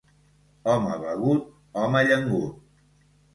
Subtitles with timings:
[0.71, 1.43] Home begut,
[1.83, 2.49] home llengut.